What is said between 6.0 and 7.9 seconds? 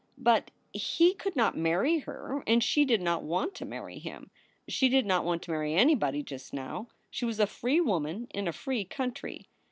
just now. She was a free